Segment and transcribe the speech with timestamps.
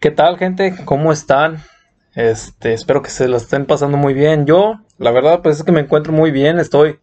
[0.00, 0.76] ¿Qué tal, gente?
[0.84, 1.56] ¿Cómo están?
[2.14, 4.46] Este, espero que se la estén pasando muy bien.
[4.46, 6.60] Yo, la verdad, pues es que me encuentro muy bien.
[6.60, 7.00] Estoy,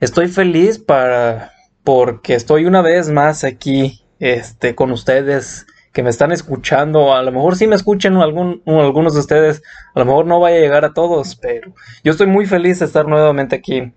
[0.00, 1.52] estoy feliz para,
[1.84, 7.14] porque estoy una vez más aquí, este, con ustedes que me están escuchando.
[7.14, 9.62] A lo mejor sí me escuchan algún, algunos de ustedes.
[9.94, 11.72] A lo mejor no vaya a llegar a todos, pero
[12.04, 13.94] yo estoy muy feliz de estar nuevamente aquí.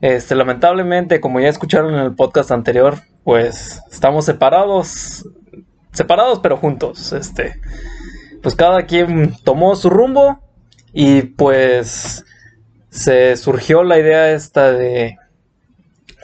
[0.00, 5.24] Este, lamentablemente, como ya escucharon en el podcast anterior, pues estamos separados,
[5.94, 7.12] separados pero juntos.
[7.12, 7.60] Este,
[8.42, 10.40] pues cada quien tomó su rumbo
[10.92, 12.24] y pues
[12.90, 15.16] se surgió la idea esta de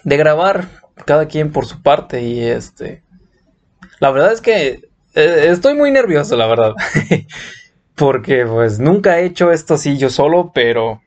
[0.05, 0.69] de grabar
[1.05, 3.03] cada quien por su parte y este
[3.99, 6.75] la verdad es que eh, estoy muy nervioso la verdad
[7.97, 11.03] porque pues nunca he hecho esto así yo solo pero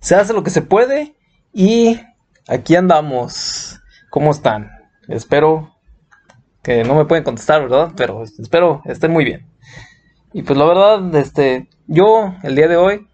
[0.00, 1.14] se hace lo que se puede
[1.52, 2.00] y
[2.48, 3.80] aquí andamos
[4.10, 4.70] cómo están
[5.08, 5.77] espero
[6.86, 9.46] no me pueden contestar verdad pero espero estén muy bien
[10.32, 13.08] y pues la verdad, este, yo el día de hoy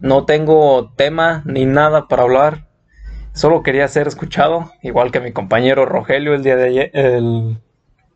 [0.00, 2.68] no tengo tema ni nada para hablar.
[3.32, 7.58] Solo quería ser escuchado, igual que mi compañero Rogelio el día de ayer, el,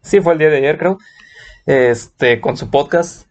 [0.02, 0.98] sí fue el día de ayer creo,
[1.66, 3.26] este, con su podcast.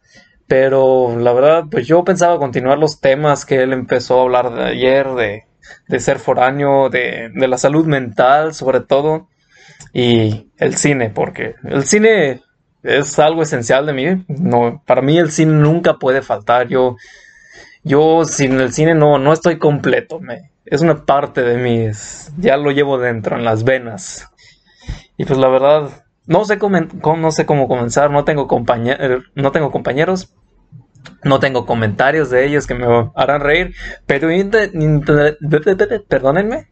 [0.47, 4.63] Pero la verdad, pues yo pensaba continuar los temas que él empezó a hablar de
[4.63, 5.45] ayer, de,
[5.88, 9.27] de ser foráneo, de, de la salud mental sobre todo,
[9.93, 12.41] y el cine, porque el cine
[12.83, 14.25] es algo esencial de mí.
[14.27, 16.67] No, para mí el cine nunca puede faltar.
[16.67, 16.95] Yo,
[17.83, 20.19] yo sin el cine no, no estoy completo.
[20.19, 21.89] Me, es una parte de mí.
[22.38, 24.29] ya lo llevo dentro, en las venas.
[25.17, 26.79] Y pues la verdad, no sé cómo,
[27.17, 28.11] no sé cómo comenzar.
[28.11, 28.47] No tengo,
[29.35, 30.33] no tengo compañeros.
[31.23, 33.73] No tengo comentarios de ellos que me harán reír.
[34.05, 34.29] Pero
[36.07, 36.67] perdónenme.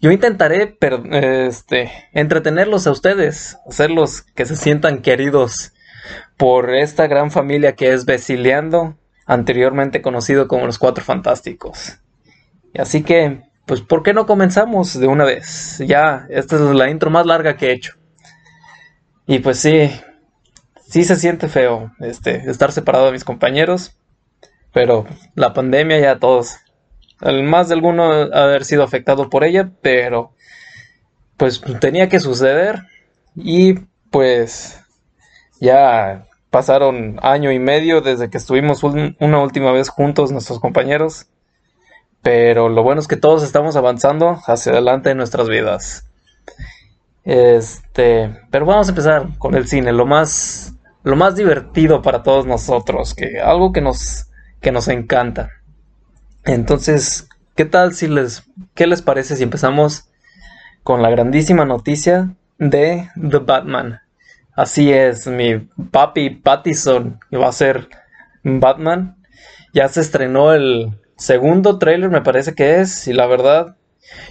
[0.00, 0.76] Yo intentaré
[1.12, 5.72] este, entretenerlos a ustedes, hacerlos que se sientan queridos
[6.36, 11.98] por esta gran familia que es Besileando, anteriormente conocido como los Cuatro Fantásticos.
[12.78, 15.78] Así que, pues, ¿por qué no comenzamos de una vez?
[15.86, 17.94] Ya, esta es la intro más larga que he hecho.
[19.26, 19.90] Y pues sí,
[20.88, 23.96] sí se siente feo este, estar separado de mis compañeros,
[24.72, 26.58] pero la pandemia ya todos
[27.20, 30.32] más de alguno haber sido afectado por ella, pero
[31.36, 32.82] pues tenía que suceder
[33.34, 33.74] y
[34.10, 34.80] pues
[35.60, 41.26] ya pasaron año y medio desde que estuvimos una última vez juntos nuestros compañeros,
[42.22, 46.08] pero lo bueno es que todos estamos avanzando hacia adelante en nuestras vidas.
[47.24, 50.72] Este, pero vamos a empezar con el cine, lo más
[51.02, 54.26] lo más divertido para todos nosotros, que algo que nos
[54.60, 55.50] que nos encanta.
[56.46, 60.08] Entonces, ¿qué tal si les, qué les parece si empezamos
[60.84, 64.00] con la grandísima noticia de The Batman?
[64.54, 65.58] Así es, mi
[65.90, 67.88] papi Pattison va a ser
[68.44, 69.16] Batman.
[69.74, 73.76] Ya se estrenó el segundo trailer, me parece que es, y la verdad,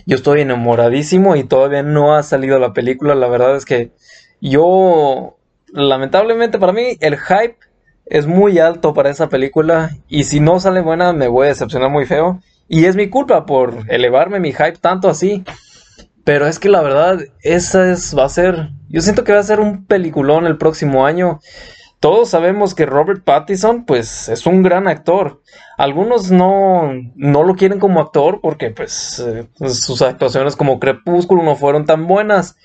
[0.05, 3.13] yo estoy enamoradísimo y todavía no ha salido la película.
[3.13, 3.91] La verdad es que
[4.39, 5.37] yo,
[5.67, 7.57] lamentablemente para mí, el hype
[8.05, 11.89] es muy alto para esa película y si no sale buena me voy a decepcionar
[11.89, 12.39] muy feo.
[12.67, 15.43] Y es mi culpa por elevarme mi hype tanto así.
[16.23, 19.43] Pero es que la verdad, esa es, va a ser, yo siento que va a
[19.43, 21.39] ser un peliculón el próximo año.
[21.99, 25.41] Todos sabemos que Robert Pattinson, pues, es un gran actor.
[25.77, 31.55] Algunos no, no lo quieren como actor porque, pues, eh, sus actuaciones como Crepúsculo no
[31.55, 32.57] fueron tan buenas.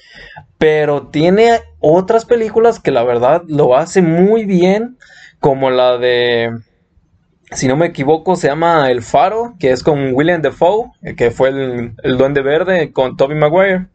[0.56, 4.96] Pero tiene otras películas que la verdad lo hace muy bien
[5.40, 6.52] como la de,
[7.50, 11.30] si no me equivoco, se llama El Faro, que es con William Defoe, eh, que
[11.30, 13.88] fue el, el Duende Verde con Tobey Maguire.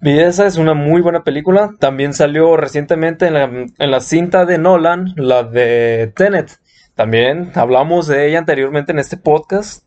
[0.00, 1.74] Y esa es una muy buena película.
[1.78, 6.58] También salió recientemente en la, en la cinta de Nolan, la de Tenet.
[6.94, 9.86] También hablamos de ella anteriormente en este podcast.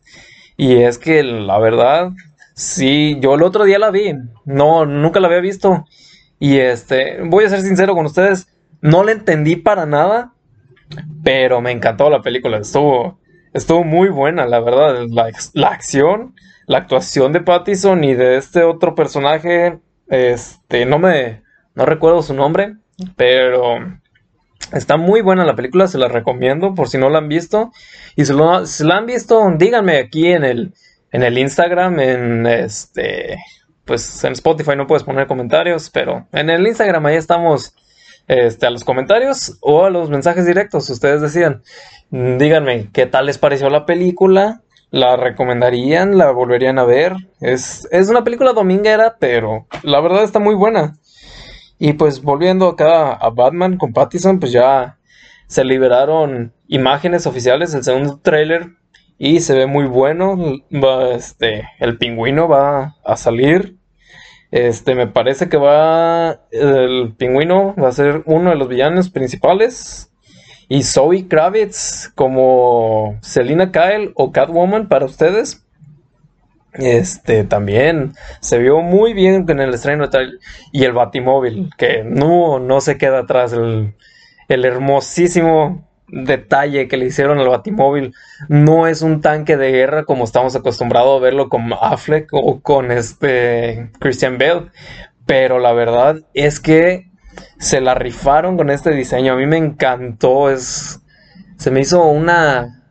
[0.56, 2.12] Y es que la verdad,
[2.54, 4.14] sí, yo el otro día la vi.
[4.46, 5.84] No, nunca la había visto.
[6.38, 8.48] Y este, voy a ser sincero con ustedes,
[8.80, 10.32] no la entendí para nada.
[11.22, 13.18] Pero me encantó la película, estuvo,
[13.52, 15.06] estuvo muy buena, la verdad.
[15.54, 16.34] La, acción,
[16.66, 21.42] la actuación de Pattison y de este otro personaje, este, no me,
[21.74, 22.76] no recuerdo su nombre,
[23.16, 23.78] pero
[24.72, 27.72] está muy buena la película, se la recomiendo por si no la han visto.
[28.14, 28.32] Y si,
[28.64, 30.74] si la han visto, díganme aquí en el,
[31.10, 33.38] en el Instagram, en este,
[33.84, 37.74] pues en Spotify no puedes poner comentarios, pero en el Instagram ahí estamos
[38.28, 40.88] este, a los comentarios o a los mensajes directos.
[40.90, 41.62] Ustedes decían,
[42.10, 44.62] díganme qué tal les pareció la película.
[44.90, 46.16] ¿La recomendarían?
[46.16, 47.14] ¿La volverían a ver?
[47.40, 50.96] Es, es una película dominguera, pero la verdad está muy buena.
[51.78, 54.98] Y pues volviendo acá a Batman con Pattison, pues ya
[55.48, 58.70] se liberaron imágenes oficiales del segundo tráiler
[59.18, 60.36] y se ve muy bueno.
[61.14, 63.76] este, el pingüino va a salir.
[64.50, 66.40] Este, me parece que va.
[66.50, 70.10] El pingüino va a ser uno de los villanos principales.
[70.68, 75.64] Y Zoe Kravitz como Selina Kyle o Catwoman para ustedes.
[76.72, 80.08] Este también se vio muy bien en el estreno
[80.72, 83.52] y el Batimóvil, que no, no se queda atrás.
[83.52, 83.94] El,
[84.48, 88.14] el hermosísimo detalle que le hicieron al Batimóvil
[88.48, 92.92] no es un tanque de guerra como estamos acostumbrados a verlo con Affleck o con
[92.92, 94.70] este Christian Bale,
[95.26, 97.10] pero la verdad es que
[97.58, 99.32] se la rifaron con este diseño.
[99.32, 101.00] A mí me encantó, es
[101.56, 102.82] se me hizo una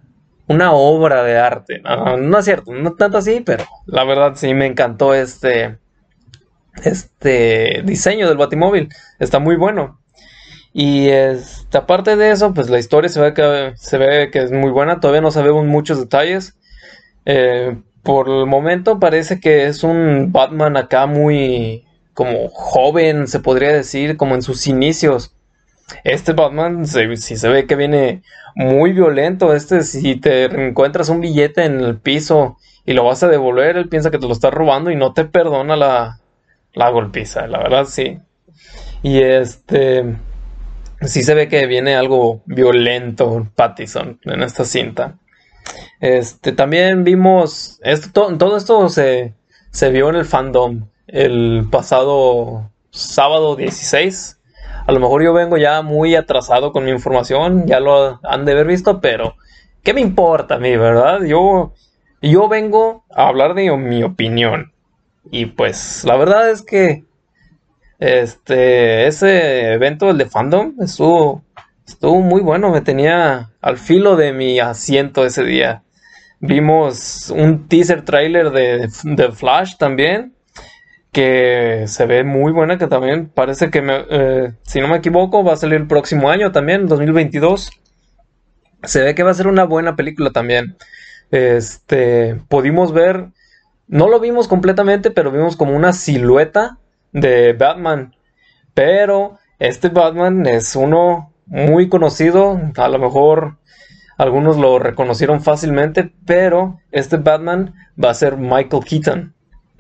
[0.47, 1.81] una obra de arte.
[1.81, 5.77] No, es cierto, no tanto así, pero la verdad sí me encantó este
[6.83, 8.89] este diseño del Batimóvil.
[9.19, 9.99] Está muy bueno.
[10.77, 14.51] Y este, aparte de eso, pues la historia se ve que, se ve que es
[14.51, 14.99] muy buena.
[14.99, 16.57] Todavía no sabemos muchos detalles.
[17.23, 23.71] Eh, por el momento parece que es un Batman acá muy como joven, se podría
[23.71, 25.33] decir, como en sus inicios.
[26.03, 28.21] Este Batman si se ve que viene
[28.53, 29.53] muy violento.
[29.53, 33.87] Este, si te encuentras un billete en el piso y lo vas a devolver, él
[33.87, 36.19] piensa que te lo está robando y no te perdona la,
[36.73, 37.47] la golpiza.
[37.47, 38.19] La verdad, sí.
[39.03, 40.17] Y este
[41.07, 45.17] sí se ve que viene algo violento Pattison en esta cinta.
[45.99, 49.33] Este, también vimos, esto, todo esto se,
[49.71, 54.39] se vio en el fandom el pasado sábado 16.
[54.87, 58.51] A lo mejor yo vengo ya muy atrasado con mi información, ya lo han de
[58.51, 59.35] haber visto, pero
[59.83, 61.23] ¿qué me importa a mí, verdad?
[61.23, 61.73] Yo,
[62.21, 64.73] yo vengo a hablar de mi opinión.
[65.31, 67.03] Y pues la verdad es que
[67.99, 71.43] este, ese evento, el de fandom, estuvo,
[71.87, 72.71] estuvo muy bueno.
[72.71, 75.83] Me tenía al filo de mi asiento ese día.
[76.39, 80.35] Vimos un teaser trailer de, Flash también,
[81.11, 85.53] que se ve muy buena, que también parece que, eh, si no me equivoco, va
[85.53, 87.71] a salir el próximo año también, 2022.
[88.83, 90.75] Se ve que va a ser una buena película también.
[91.31, 93.29] Este, pudimos ver,
[93.87, 96.77] no lo vimos completamente, pero vimos como una silueta
[97.15, 98.13] de Batman.
[98.73, 103.57] Pero este Batman es uno muy conocido, a lo mejor
[104.17, 109.33] algunos lo reconocieron fácilmente, pero este Batman va a ser Michael Keaton.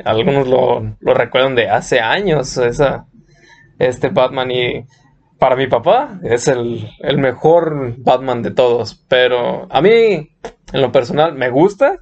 [0.03, 3.05] Algunos lo, recuerdan de hace años, esa,
[3.79, 4.85] este Batman y
[5.37, 10.91] para mi papá es el, el mejor Batman de todos, pero a mí en lo
[10.91, 11.99] personal me gusta,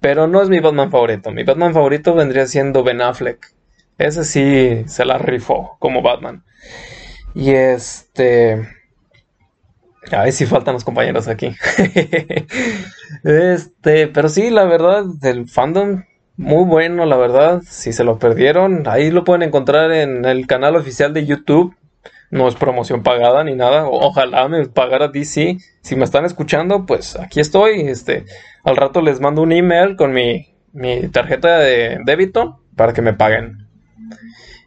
[0.00, 1.30] pero no es mi Batman favorito.
[1.30, 3.57] Mi Batman favorito vendría siendo Ben Affleck.
[3.98, 6.44] Ese sí se la rifó como Batman.
[7.34, 8.66] Y este.
[10.12, 11.54] A ver si faltan los compañeros aquí.
[13.24, 16.04] este, pero sí, la verdad, del fandom,
[16.36, 17.62] muy bueno, la verdad.
[17.66, 21.74] Si se lo perdieron, ahí lo pueden encontrar en el canal oficial de YouTube.
[22.30, 23.86] No es promoción pagada ni nada.
[23.86, 25.58] Ojalá me pagara DC.
[25.82, 27.80] Si me están escuchando, pues aquí estoy.
[27.80, 28.24] Este,
[28.64, 33.14] al rato les mando un email con mi, mi tarjeta de débito para que me
[33.14, 33.67] paguen.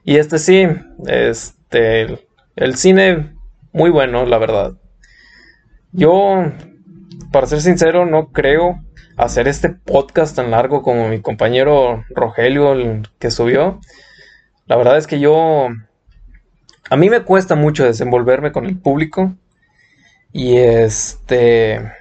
[0.04, 0.68] Y este sí,
[1.08, 3.36] este, el cine
[3.72, 4.74] muy bueno, la verdad.
[5.92, 6.44] Yo,
[7.32, 8.82] para ser sincero, no creo
[9.18, 13.80] hacer este podcast tan largo como mi compañero Rogelio el que subió.
[14.66, 15.68] La verdad es que yo,
[16.90, 19.36] a mí me cuesta mucho desenvolverme con el público
[20.34, 21.92] y este,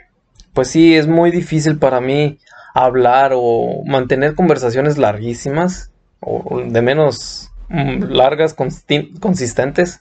[0.54, 2.38] pues sí, es muy difícil para mí
[2.74, 10.00] hablar o mantener conversaciones larguísimas o de menos largas, consistentes.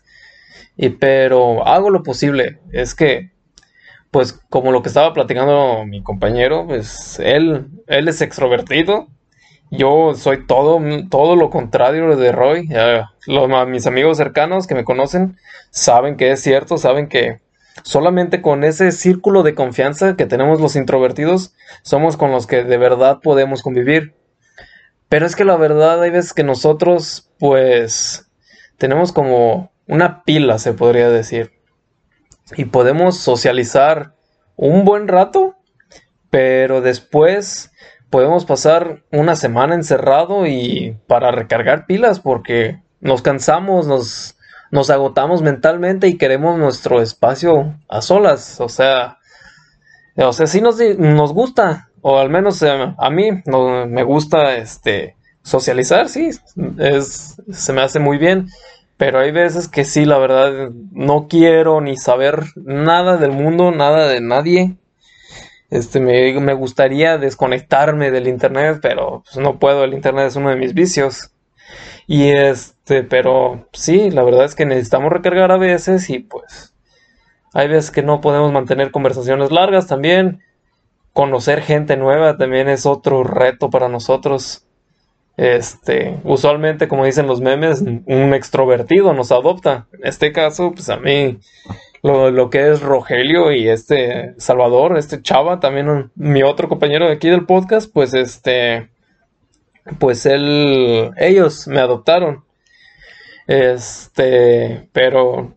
[0.75, 2.59] Y, pero hago lo posible.
[2.71, 3.31] Es que,
[4.11, 9.07] pues, como lo que estaba platicando mi compañero, pues él, él es extrovertido.
[9.71, 12.69] Yo soy todo, todo lo contrario de Roy.
[13.27, 15.38] los, mis amigos cercanos que me conocen
[15.69, 17.41] saben que es cierto, saben que
[17.83, 22.77] solamente con ese círculo de confianza que tenemos los introvertidos somos con los que de
[22.77, 24.15] verdad podemos convivir.
[25.09, 28.29] Pero es que la verdad hay veces que nosotros pues
[28.77, 31.51] tenemos como una pila, se podría decir.
[32.55, 34.13] Y podemos socializar
[34.55, 35.55] un buen rato,
[36.29, 37.71] pero después
[38.09, 44.37] podemos pasar una semana encerrado y para recargar pilas porque nos cansamos, nos,
[44.71, 48.59] nos agotamos mentalmente y queremos nuestro espacio a solas.
[48.61, 49.17] O sea,
[50.15, 55.15] o sea, sí nos, nos gusta, o al menos eh, a mí me gusta este
[55.43, 56.29] socializar, sí,
[56.77, 58.47] es, se me hace muy bien,
[58.97, 64.09] Pero hay veces que sí, la verdad, no quiero ni saber nada del mundo, nada
[64.09, 64.75] de nadie.
[65.69, 70.49] Este, me, me gustaría desconectarme del internet, pero pues, no puedo, el internet es uno
[70.49, 71.31] de mis vicios.
[72.07, 76.73] Y este, pero sí, la verdad es que necesitamos recargar a veces y pues
[77.53, 80.41] hay veces que no podemos mantener conversaciones largas también.
[81.19, 84.65] Conocer gente nueva también es otro reto para nosotros.
[85.35, 89.88] Este, usualmente, como dicen los memes, un extrovertido nos adopta.
[89.91, 91.38] En este caso, pues a mí,
[92.03, 97.27] lo, que es Rogelio y este Salvador, este Chava, también mi otro compañero de aquí
[97.27, 98.89] del podcast, pues este,
[99.99, 102.45] pues él, ellos me adoptaron.
[103.45, 105.53] Este, pero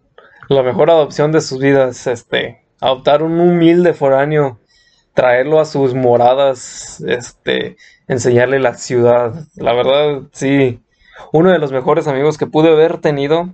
[0.48, 4.58] la mejor adopción de sus vidas, este, adoptar un humilde foráneo,
[5.14, 7.76] traerlo a sus moradas, este,
[8.08, 9.44] enseñarle la ciudad.
[9.56, 10.80] La verdad, sí,
[11.32, 13.50] uno de los mejores amigos que pude haber tenido.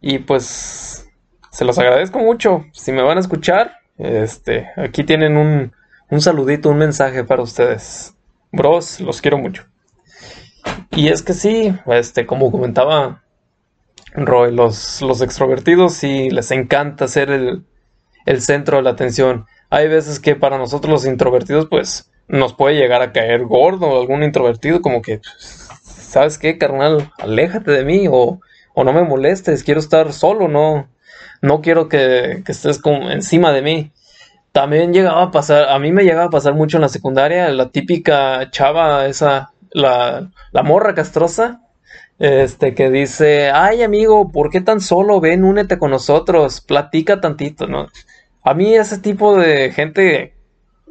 [0.00, 1.08] Y pues,
[1.50, 2.64] se los agradezco mucho.
[2.72, 5.72] Si me van a escuchar, este, aquí tienen un,
[6.10, 8.14] un saludito, un mensaje para ustedes.
[8.52, 9.64] Bros, los quiero mucho.
[10.90, 13.22] Y es que sí, este, como comentaba
[14.14, 17.64] Roy, los, los extrovertidos sí les encanta ser el,
[18.26, 19.46] el centro de la atención.
[19.70, 24.22] Hay veces que para nosotros los introvertidos, pues, nos puede llegar a caer gordo algún
[24.22, 25.20] introvertido, como que,
[25.82, 27.10] ¿sabes qué, carnal?
[27.18, 28.40] Aléjate de mí o,
[28.74, 30.88] o no me molestes, quiero estar solo, no,
[31.42, 33.92] no quiero que, que estés como encima de mí.
[34.52, 37.70] También llegaba a pasar, a mí me llegaba a pasar mucho en la secundaria, la
[37.70, 41.62] típica chava, esa, la, la morra castrosa,
[42.18, 45.20] este, que dice, ay amigo, ¿por qué tan solo?
[45.20, 47.88] Ven, únete con nosotros, platica tantito, ¿no?
[48.42, 50.34] A mí ese tipo de gente,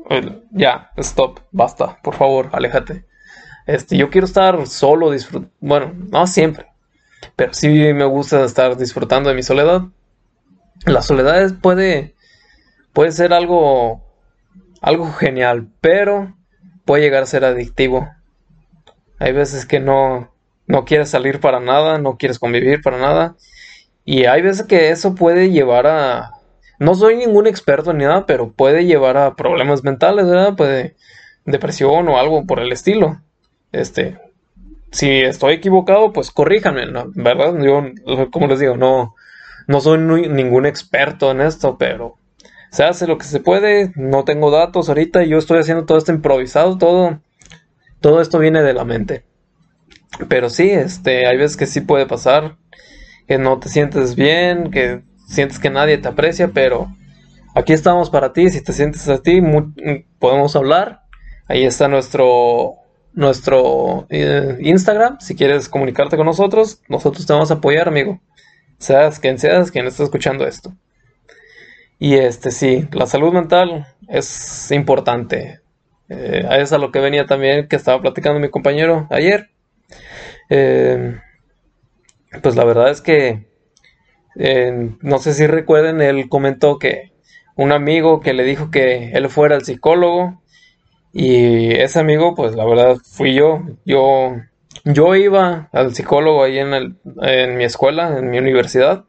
[0.09, 3.05] eh, ya, stop, basta, por favor, aléjate.
[3.65, 6.67] Este, yo quiero estar solo, disfrutando, bueno, no siempre,
[7.35, 9.83] pero sí me gusta estar disfrutando de mi soledad.
[10.85, 12.15] La soledad puede,
[12.93, 14.03] puede ser algo,
[14.81, 16.35] algo genial, pero
[16.85, 18.09] puede llegar a ser adictivo.
[19.19, 20.33] Hay veces que no,
[20.65, 23.35] no quieres salir para nada, no quieres convivir para nada.
[24.05, 26.38] Y hay veces que eso puede llevar a...
[26.79, 30.55] No soy ningún experto ni nada, pero puede llevar a problemas mentales, ¿verdad?
[30.55, 30.95] Puede
[31.45, 33.21] depresión o algo por el estilo.
[33.71, 34.17] Este,
[34.91, 37.55] si estoy equivocado, pues corríjanme, ¿verdad?
[37.61, 39.15] Yo, como les digo, no,
[39.67, 42.17] no soy ningún experto en esto, pero
[42.71, 43.91] se hace lo que se puede.
[43.95, 47.19] No tengo datos ahorita, yo estoy haciendo todo esto improvisado, todo,
[47.99, 49.25] todo esto viene de la mente.
[50.27, 52.57] Pero sí, este, hay veces que sí puede pasar,
[53.27, 56.93] que no te sientes bien, que sientes que nadie te aprecia, pero
[57.55, 59.41] aquí estamos para ti, si te sientes a ti,
[60.17, 61.03] podemos hablar.
[61.47, 62.75] Ahí está nuestro
[63.13, 68.21] nuestro eh, Instagram, si quieres comunicarte con nosotros, nosotros te vamos a apoyar, amigo.
[68.77, 70.73] Seas quien seas quien está escuchando esto.
[71.97, 75.59] Y este sí, la salud mental es importante.
[76.07, 79.49] Eh, es a lo que venía también que estaba platicando mi compañero ayer.
[80.49, 81.19] Eh,
[82.41, 83.48] pues la verdad es que
[85.01, 87.11] no sé si recuerden, él comentó que
[87.55, 90.41] un amigo que le dijo que él fuera el psicólogo
[91.11, 93.63] y ese amigo, pues la verdad fui yo.
[93.83, 94.37] Yo,
[94.85, 99.03] yo iba al psicólogo ahí en, el, en mi escuela, en mi universidad.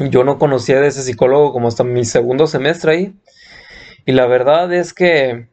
[0.00, 3.14] Yo no conocía de ese psicólogo como hasta mi segundo semestre ahí.
[4.06, 5.48] Y la verdad es que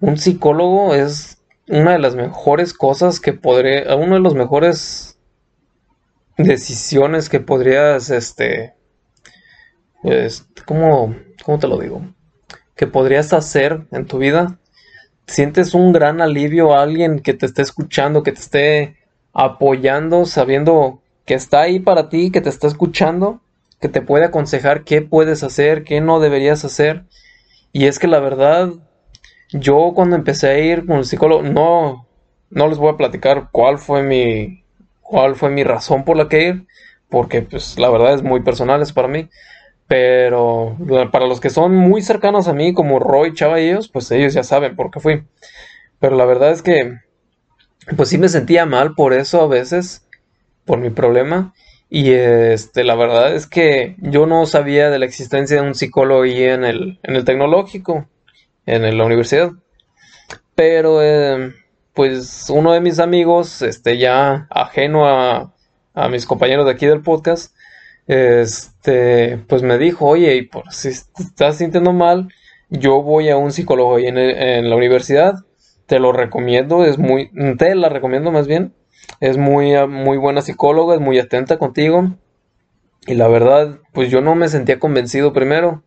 [0.00, 5.15] un psicólogo es una de las mejores cosas que podría, uno de los mejores
[6.36, 8.74] decisiones que podrías, este,
[10.02, 12.02] pues, ¿cómo, ¿cómo te lo digo?
[12.74, 14.58] Que podrías hacer en tu vida.
[15.26, 18.96] Sientes un gran alivio a alguien que te esté escuchando, que te esté
[19.32, 23.40] apoyando, sabiendo que está ahí para ti, que te está escuchando,
[23.80, 27.04] que te puede aconsejar qué puedes hacer, qué no deberías hacer.
[27.72, 28.70] Y es que la verdad,
[29.50, 32.06] yo cuando empecé a ir con el psicólogo, no,
[32.50, 34.64] no les voy a platicar cuál fue mi,
[35.06, 36.66] cuál fue mi razón por la que ir,
[37.08, 39.28] porque pues la verdad es muy personal, es para mí.
[39.88, 40.76] Pero
[41.12, 44.34] para los que son muy cercanos a mí, como Roy, Chava y ellos, pues ellos
[44.34, 45.24] ya saben por qué fui.
[46.00, 46.98] Pero la verdad es que,
[47.96, 50.06] pues sí me sentía mal por eso a veces,
[50.64, 51.54] por mi problema.
[51.88, 56.22] Y este, la verdad es que yo no sabía de la existencia de un psicólogo
[56.22, 58.08] ahí en el, en el tecnológico
[58.66, 59.52] en la universidad.
[60.56, 61.54] Pero, eh,
[61.96, 65.54] pues, uno de mis amigos, este, ya ajeno a,
[65.94, 67.56] a mis compañeros de aquí del podcast,
[68.06, 72.28] este, pues me dijo, oye, y por si te estás sintiendo mal,
[72.68, 75.36] yo voy a un psicólogo ahí en, en, la universidad,
[75.86, 78.74] te lo recomiendo, es muy, te la recomiendo más bien,
[79.20, 82.14] es muy, muy buena psicóloga, es muy atenta contigo.
[83.06, 85.82] Y la verdad, pues yo no me sentía convencido primero,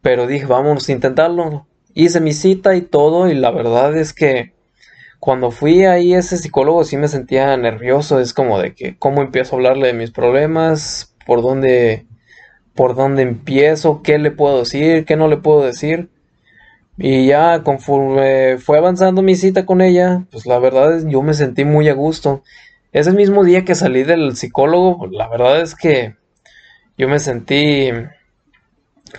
[0.00, 1.66] pero dije, vamos a intentarlo.
[1.92, 4.53] Hice mi cita y todo, y la verdad es que
[5.24, 9.54] cuando fui ahí ese psicólogo sí me sentía nervioso, es como de que cómo empiezo
[9.54, 12.04] a hablarle de mis problemas, por dónde
[12.74, 16.10] por dónde empiezo, qué le puedo decir, qué no le puedo decir.
[16.98, 21.32] Y ya conforme fue avanzando mi cita con ella, pues la verdad es yo me
[21.32, 22.42] sentí muy a gusto.
[22.92, 26.16] Ese mismo día que salí del psicólogo, la verdad es que
[26.98, 27.88] yo me sentí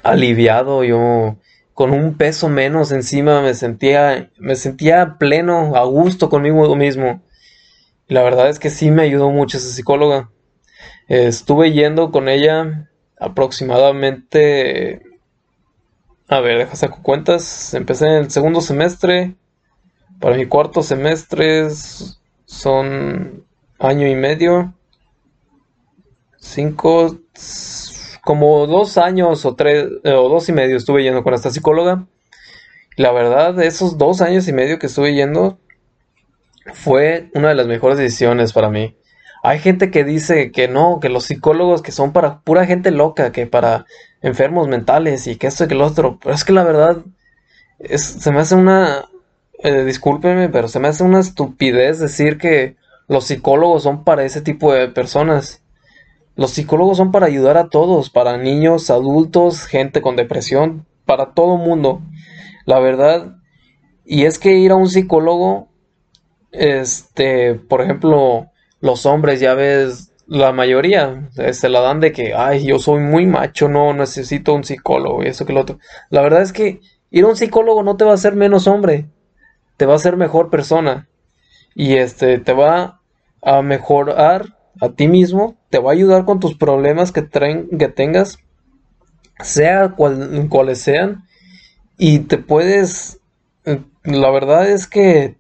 [0.03, 1.38] aliviado, yo
[1.75, 7.22] con un peso menos encima me sentía me sentía pleno, a gusto conmigo mismo.
[8.08, 10.32] Y la verdad es que sí me ayudó mucho esa psicóloga.
[11.08, 12.89] Estuve yendo con ella
[13.20, 15.03] aproximadamente
[16.27, 17.74] a ver, deja saco cuentas.
[17.74, 19.36] Empecé en el segundo semestre.
[20.20, 21.67] Para mi cuarto semestre
[22.46, 23.46] son
[23.77, 24.74] año y medio.
[26.39, 27.20] Cinco,
[28.25, 32.08] como dos años o tres, eh, o dos y medio estuve yendo con esta psicóloga.
[32.98, 35.60] La verdad, esos dos años y medio que estuve yendo
[36.74, 38.98] fue una de las mejores decisiones para mí.
[39.44, 43.32] Hay gente que dice que no, que los psicólogos que son para pura gente loca,
[43.32, 43.86] que para
[44.24, 46.17] enfermos mentales y que esto y que lo otro.
[46.20, 47.03] Pero es que la verdad,
[47.77, 49.05] es, se me hace una,
[49.60, 52.75] eh, discúlpenme, pero se me hace una estupidez decir que
[53.08, 55.62] los psicólogos son para ese tipo de personas.
[56.36, 61.58] Los psicólogos son para ayudar a todos, para niños, adultos, gente con depresión, para todo
[61.58, 62.01] mundo.
[62.65, 63.38] La verdad,
[64.06, 65.70] y es que ir a un psicólogo,
[66.51, 68.51] este, por ejemplo,
[68.82, 73.25] los hombres, ya ves, la mayoría se la dan de que, ay, yo soy muy
[73.25, 75.80] macho, no necesito un psicólogo y eso que lo otro.
[76.10, 79.10] La verdad es que ir a un psicólogo no te va a hacer menos hombre,
[79.77, 81.08] te va a hacer mejor persona
[81.75, 83.01] y este te va
[83.42, 87.89] a mejorar a ti mismo, te va a ayudar con tus problemas que, traen, que
[87.89, 88.38] tengas,
[89.44, 91.25] sea cual, cuales sean,
[91.98, 93.20] y te puedes,
[94.03, 95.35] la verdad es que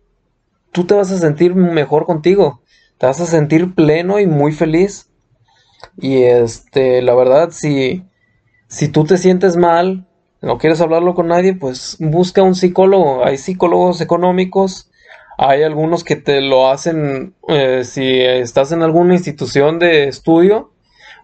[0.73, 2.61] tú te vas a sentir mejor contigo
[2.97, 5.09] te vas a sentir pleno y muy feliz.
[5.97, 8.03] Y este, la verdad, si,
[8.67, 10.07] si tú te sientes mal,
[10.41, 13.25] no quieres hablarlo con nadie, pues busca un psicólogo.
[13.25, 14.89] Hay psicólogos económicos,
[15.37, 20.71] hay algunos que te lo hacen eh, si estás en alguna institución de estudio,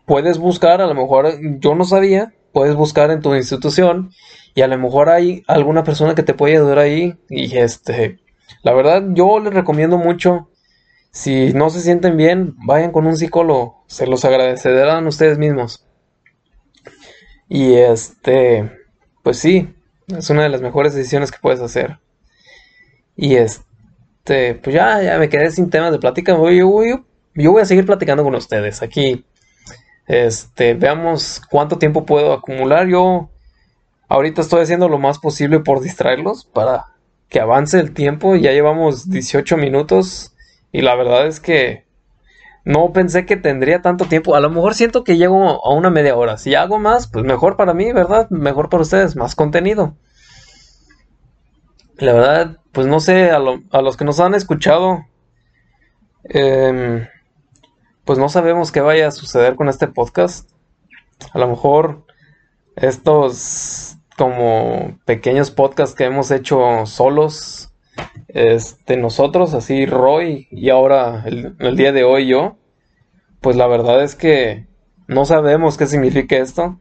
[0.05, 4.11] puedes buscar, a lo mejor yo no sabía, puedes buscar en tu institución
[4.53, 8.19] y a lo mejor hay alguna persona que te puede ayudar ahí y este,
[8.63, 10.49] la verdad yo les recomiendo mucho
[11.11, 15.85] si no se sienten bien, vayan con un psicólogo, se los agradecerán ustedes mismos.
[17.49, 18.71] Y este,
[19.23, 19.75] pues sí,
[20.07, 21.99] es una de las mejores decisiones que puedes hacer.
[23.17, 23.65] Y este,
[24.23, 26.33] pues ya, ya me quedé sin temas de plática.
[26.33, 27.05] Yo, yo,
[27.35, 29.25] yo voy a seguir platicando con ustedes aquí.
[30.07, 32.87] Este, veamos cuánto tiempo puedo acumular.
[32.87, 33.29] Yo
[34.07, 36.87] ahorita estoy haciendo lo más posible por distraerlos para
[37.29, 38.35] que avance el tiempo.
[38.35, 40.35] Ya llevamos 18 minutos
[40.71, 41.85] y la verdad es que
[42.63, 44.35] no pensé que tendría tanto tiempo.
[44.35, 46.37] A lo mejor siento que llego a una media hora.
[46.37, 48.29] Si hago más, pues mejor para mí, ¿verdad?
[48.29, 49.95] Mejor para ustedes, más contenido.
[52.01, 55.05] La verdad, pues no sé, a, los que nos han escuchado,
[56.23, 57.07] em,
[58.05, 60.49] pues no sabemos qué vaya a suceder con este podcast.
[61.31, 62.07] A lo mejor
[62.75, 67.71] estos como pequeños podcasts que hemos hecho solos
[68.29, 72.57] este, nosotros, así Roy y ahora el, día de hoy yo,
[73.41, 74.65] pues la verdad es que
[75.07, 76.79] no sabemos qué significa esto,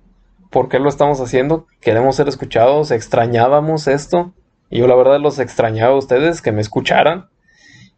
[0.51, 4.33] por qué lo estamos haciendo, queremos ser escuchados, extrañábamos esto,
[4.71, 7.29] y yo la verdad los extrañaba a ustedes que me escucharan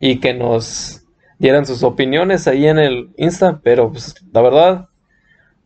[0.01, 1.05] y que nos
[1.39, 4.89] dieran sus opiniones ahí en el Insta, pero pues la verdad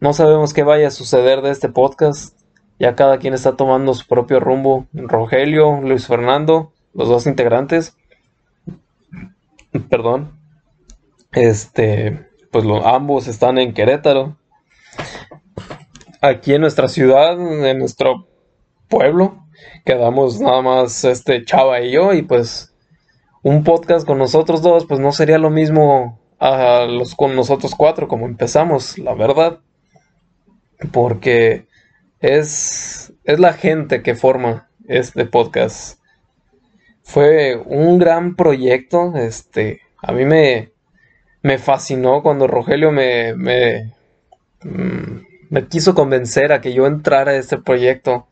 [0.01, 2.37] no sabemos qué vaya a suceder de este podcast.
[2.79, 4.87] Ya cada quien está tomando su propio rumbo.
[4.93, 7.97] Rogelio, Luis Fernando, los dos integrantes,
[9.89, 10.39] perdón,
[11.33, 14.37] este, pues ambos están en Querétaro.
[16.21, 18.27] Aquí en nuestra ciudad, en nuestro
[18.89, 19.46] pueblo,
[19.87, 22.75] quedamos nada más este Chava y yo y pues
[23.43, 28.09] un podcast con nosotros dos pues no sería lo mismo a los con nosotros cuatro
[28.09, 29.61] como empezamos, la verdad.
[30.93, 31.67] Porque
[32.21, 35.99] es es la gente que forma este podcast
[37.03, 39.15] fue un gran proyecto.
[39.15, 40.73] Este, a mí me,
[41.43, 43.95] me fascinó cuando Rogelio me, me,
[44.63, 48.27] mm, me quiso convencer a que yo entrara a este proyecto.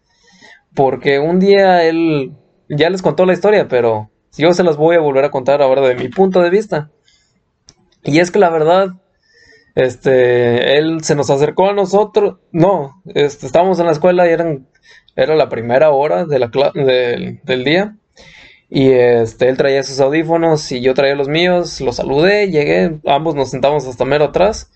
[0.75, 2.33] Porque un día él
[2.69, 5.83] ya les contó la historia, pero yo se las voy a volver a contar ahora
[5.83, 6.91] de mi punto de vista.
[8.03, 8.89] Y es que la verdad,
[9.75, 14.67] este, él se nos acercó a nosotros, no, este, estábamos en la escuela y eran,
[15.17, 17.97] era la primera hora de la del, del día.
[18.69, 23.37] Y este, él traía sus audífonos y yo traía los míos, lo saludé, llegué, ambos
[23.37, 24.71] nos sentamos hasta mero atrás.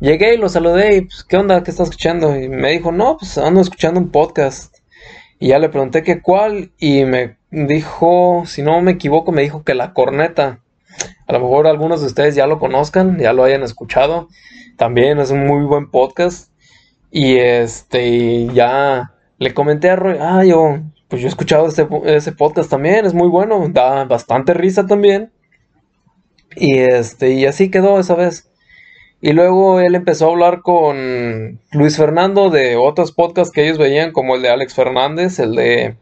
[0.00, 1.62] Llegué y lo saludé y pues, ¿qué onda?
[1.62, 2.36] ¿Qué estás escuchando?
[2.36, 4.73] Y me dijo, no, pues ando escuchando un podcast.
[5.38, 9.62] Y ya le pregunté que cuál y me dijo, si no me equivoco, me dijo
[9.62, 10.60] que La Corneta.
[11.26, 14.28] A lo mejor algunos de ustedes ya lo conozcan, ya lo hayan escuchado.
[14.76, 16.50] También es un muy buen podcast.
[17.10, 22.32] Y este, ya le comenté a Roy, ah, yo, pues yo he escuchado este, ese
[22.32, 25.32] podcast también, es muy bueno, da bastante risa también.
[26.56, 28.50] Y este, y así quedó esa vez.
[29.24, 34.12] Y luego él empezó a hablar con Luis Fernando de otros podcasts que ellos veían,
[34.12, 35.96] como el de Alex Fernández, el de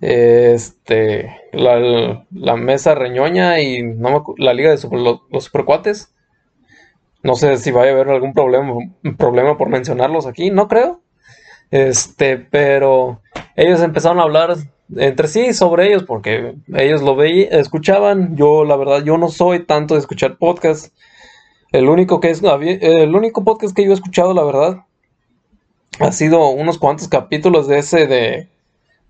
[0.00, 6.14] este la, mesa reñoña y no la liga de los, supercuates.
[7.22, 8.72] No sé si vaya a haber algún problema,
[9.18, 11.02] problema por mencionarlos aquí, no creo.
[11.70, 13.20] Este, pero
[13.54, 14.56] ellos empezaron a hablar
[14.96, 18.34] entre sí sobre ellos porque ellos lo veían, escuchaban.
[18.34, 20.90] Yo, la verdad, yo no soy tanto de escuchar podcasts.
[21.74, 24.84] El único que es el único podcast que yo he escuchado, la verdad,
[25.98, 28.48] ha sido unos cuantos capítulos de ese de,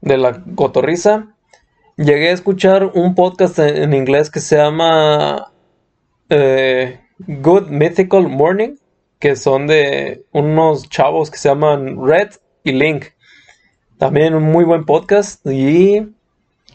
[0.00, 1.28] de la cotorriza.
[1.98, 5.52] Llegué a escuchar un podcast en, inglés que se llama
[6.30, 8.76] eh, Good Mythical Morning,
[9.18, 12.30] que son de unos chavos que se llaman Red
[12.62, 13.08] y Link.
[13.98, 15.96] También un muy buen podcast y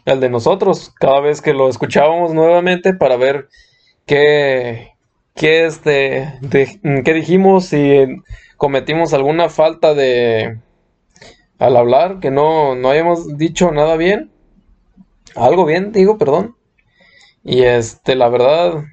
[0.06, 3.50] el de nosotros, cada vez que lo escuchábamos nuevamente para ver
[4.06, 4.99] qué,
[5.40, 8.22] qué, este, qué dijimos, si
[8.58, 10.60] cometimos alguna falta de
[11.58, 14.32] al hablar, que no, no hayamos dicho nada bien,
[15.36, 16.58] algo bien, digo, perdón.
[17.42, 18.84] Y este, la verdad,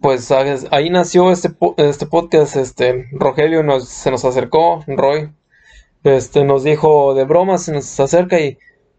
[0.00, 5.30] pues ahí nació este, este podcast, este, Rogelio nos, se nos acercó, Roy,
[6.04, 8.56] este, nos dijo de broma, se nos acerca y,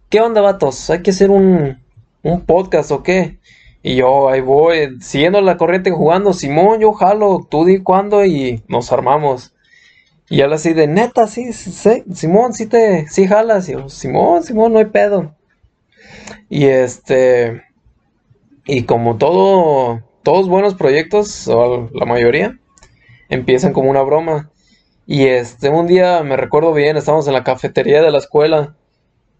[0.10, 0.92] ¿qué onda, vatos?
[0.92, 1.84] ¿Hay que hacer un,
[2.22, 3.40] un podcast o qué?
[3.86, 8.64] Y yo ahí voy, siguiendo la corriente jugando, Simón, yo jalo, tú di cuándo y
[8.70, 9.54] nos armamos.
[10.30, 13.68] Y él así de neta, sí, sí, Simón, sí te, sí jalas.
[13.68, 15.36] Y yo, Simón, Simón, no hay pedo.
[16.50, 17.64] Y este,
[18.66, 22.58] y como todo, todos buenos proyectos, o la mayoría,
[23.28, 24.50] empiezan como una broma.
[25.06, 28.78] Y este, un día me recuerdo bien, estábamos en la cafetería de la escuela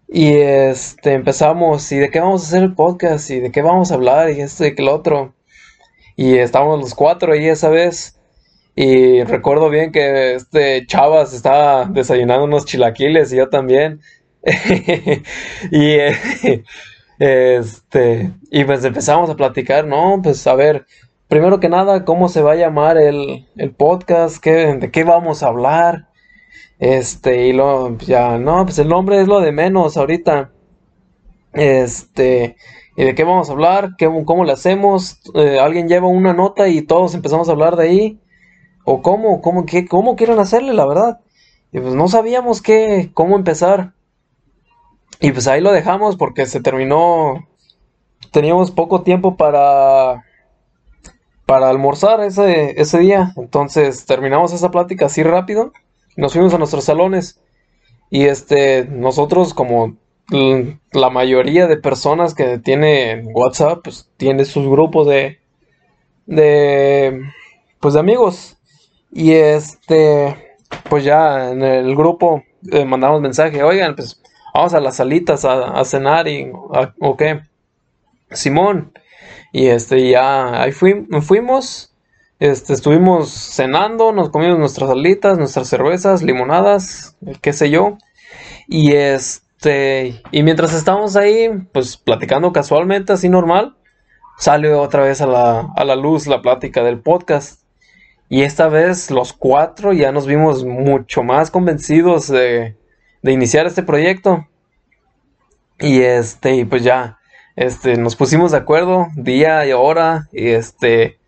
[0.08, 3.30] y este, empezamos, ¿y de qué vamos a hacer el podcast?
[3.30, 4.30] ¿Y de qué vamos a hablar?
[4.30, 5.34] Y esto y que lo otro.
[6.16, 8.18] Y estábamos los cuatro ahí esa vez.
[8.76, 14.00] Y recuerdo bien que este Chavas estaba desayunando unos chilaquiles y yo también.
[15.70, 15.96] y
[17.18, 20.20] este, y pues empezamos a platicar, ¿no?
[20.22, 20.86] Pues a ver,
[21.28, 24.38] primero que nada, ¿cómo se va a llamar el, el podcast?
[24.38, 26.08] ¿Qué, ¿De qué vamos a hablar?
[26.84, 30.52] Este, y lo, ya, no, pues el nombre es lo de menos ahorita.
[31.54, 32.56] Este,
[32.94, 33.94] ¿y de qué vamos a hablar?
[33.96, 35.18] ¿Qué, ¿Cómo lo hacemos?
[35.34, 38.20] Eh, alguien lleva una nota y todos empezamos a hablar de ahí.
[38.84, 39.40] ¿O cómo?
[39.40, 41.20] ¿Cómo, qué, cómo quieren hacerle, la verdad?
[41.72, 43.94] Y pues no sabíamos qué, cómo empezar.
[45.20, 47.48] Y pues ahí lo dejamos porque se terminó.
[48.30, 50.22] Teníamos poco tiempo para.
[51.46, 53.32] para almorzar ese, ese día.
[53.38, 55.72] Entonces terminamos esa plática así rápido
[56.16, 57.40] nos fuimos a nuestros salones
[58.10, 59.96] y este, nosotros como
[60.92, 65.38] la mayoría de personas que tienen WhatsApp, pues tiene sus grupos de,
[66.26, 67.22] de,
[67.80, 68.56] pues de amigos.
[69.12, 70.56] Y este,
[70.88, 74.20] pues ya en el grupo eh, mandamos mensaje, oigan, pues
[74.54, 76.50] vamos a las salitas a, cenar y,
[77.00, 77.22] ok,
[78.30, 78.92] Simón.
[79.52, 81.93] Y este, ya ahí fuimos
[82.40, 87.98] este, estuvimos cenando, nos comimos nuestras alitas, nuestras cervezas, limonadas, qué sé yo.
[88.66, 93.76] Y este, y mientras estábamos ahí, pues platicando casualmente, así normal,
[94.38, 97.62] salió otra vez a la, a la luz la plática del podcast.
[98.28, 102.76] Y esta vez los cuatro ya nos vimos mucho más convencidos de,
[103.22, 104.48] de iniciar este proyecto.
[105.78, 107.18] Y este, y pues ya,
[107.56, 111.18] este, nos pusimos de acuerdo, día y hora, y este,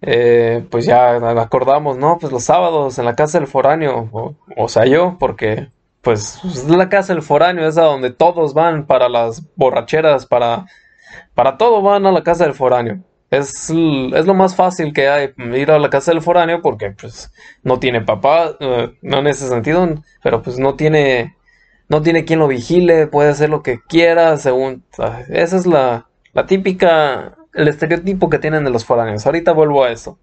[0.00, 2.18] eh, pues ya acordamos, ¿no?
[2.18, 5.68] Pues los sábados en la casa del foráneo, o, sea, yo, porque
[6.02, 10.66] pues la casa del foráneo es a donde todos van para las borracheras, para,
[11.34, 13.00] para todo van a la casa del foráneo.
[13.30, 17.30] Es, es lo más fácil que hay ir a la casa del foráneo porque pues
[17.62, 19.86] no tiene papá, eh, no en ese sentido,
[20.22, 21.36] pero pues no tiene,
[21.88, 24.84] no tiene quien lo vigile, puede hacer lo que quiera, según,
[25.28, 29.26] esa es la, la típica el estereotipo que tienen de los foráneos.
[29.26, 30.18] Ahorita vuelvo a eso.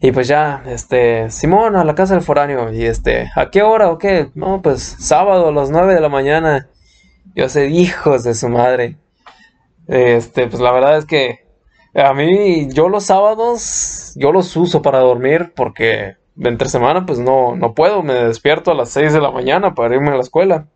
[0.00, 2.72] Y pues ya, este, Simón, a la casa del foráneo.
[2.72, 4.30] Y este, ¿a qué hora o qué?
[4.34, 6.68] No, pues sábado a las 9 de la mañana.
[7.36, 8.96] Yo sé, hijos de su madre.
[9.86, 11.46] Este, pues la verdad es que
[11.94, 17.54] a mí, yo los sábados, yo los uso para dormir porque entre semana pues no,
[17.54, 18.02] no puedo.
[18.02, 20.66] Me despierto a las 6 de la mañana para irme a la escuela.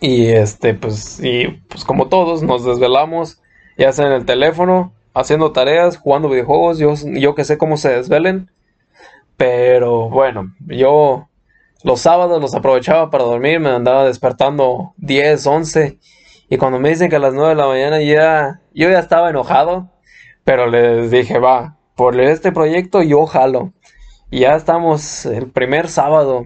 [0.00, 3.40] Y este, pues, y pues como todos, nos desvelamos,
[3.80, 7.88] ya sea en el teléfono, haciendo tareas, jugando videojuegos, yo, yo que sé cómo se
[7.88, 8.50] desvelen.
[9.38, 11.30] Pero bueno, yo
[11.82, 15.98] los sábados los aprovechaba para dormir, me andaba despertando 10, 11.
[16.50, 19.30] Y cuando me dicen que a las 9 de la mañana ya, yo ya estaba
[19.30, 19.88] enojado,
[20.44, 23.72] pero les dije, va, por este proyecto yo jalo.
[24.30, 26.44] Y ya estamos el primer sábado.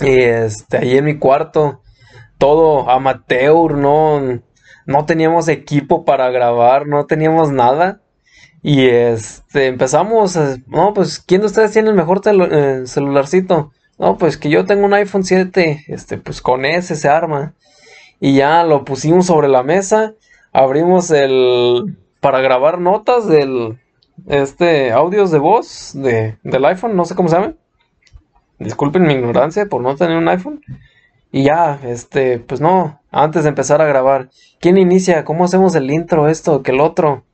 [0.00, 1.80] Y este, ahí en mi cuarto,
[2.38, 4.40] todo amateur, no,
[4.86, 8.00] no teníamos equipo para grabar, no teníamos nada.
[8.62, 13.72] Y este, empezamos, no, pues, ¿quién de ustedes tiene el mejor eh, celularcito?
[13.98, 17.54] No, pues que yo tengo un iPhone 7, este, pues con ese se arma.
[18.20, 20.14] Y ya lo pusimos sobre la mesa,
[20.52, 23.78] abrimos el, para grabar notas del,
[24.26, 27.54] este, audios de voz de, del iPhone, no sé cómo se llama.
[28.58, 30.60] Disculpen mi ignorancia por no tener un iPhone.
[31.32, 35.24] Y ya, este, pues no, antes de empezar a grabar, ¿quién inicia?
[35.24, 37.24] ¿Cómo hacemos el intro, esto, que el otro?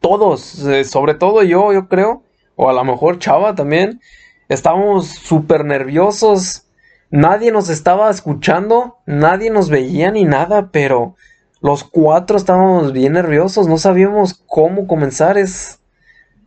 [0.00, 2.22] Todos, eh, sobre todo yo, yo creo,
[2.56, 4.00] o a lo mejor Chava también,
[4.48, 6.66] estábamos súper nerviosos,
[7.10, 11.14] nadie nos estaba escuchando, nadie nos veía ni nada, pero
[11.60, 15.80] los cuatro estábamos bien nerviosos, no sabíamos cómo comenzar, es...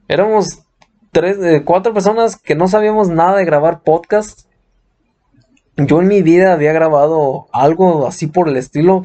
[0.09, 0.63] Éramos
[1.11, 4.46] tres, eh, cuatro personas que no sabíamos nada de grabar podcast
[5.77, 9.03] yo en mi vida había grabado algo así por el estilo,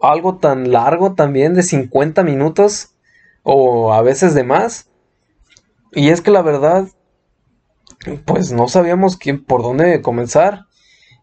[0.00, 2.94] algo tan largo también de 50 minutos
[3.42, 4.88] o a veces de más.
[5.92, 6.88] Y es que la verdad,
[8.26, 10.66] pues no sabíamos quién, por dónde comenzar.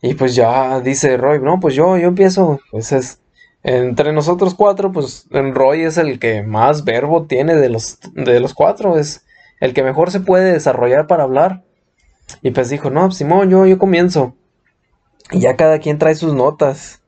[0.01, 2.59] Y pues ya dice Roy, no, pues yo, yo empiezo.
[2.71, 3.21] Pues es,
[3.63, 8.53] entre nosotros cuatro, pues Roy es el que más verbo tiene de los, de los
[8.53, 9.25] cuatro, es
[9.59, 11.64] el que mejor se puede desarrollar para hablar.
[12.41, 14.35] Y pues dijo, no, Simón, yo, yo comienzo.
[15.31, 17.01] Y ya cada quien trae sus notas.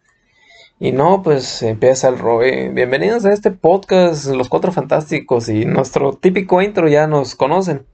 [0.80, 2.70] Y no, pues empieza el Roe.
[2.70, 5.50] Bienvenidos a este podcast, Los Cuatro Fantásticos.
[5.50, 7.86] Y nuestro típico intro ya nos conocen.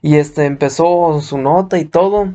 [0.00, 2.34] Y este empezó su nota y todo.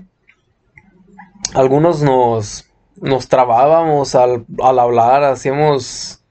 [1.53, 2.69] Algunos nos,
[3.01, 6.23] nos trabábamos al, al hablar, hacíamos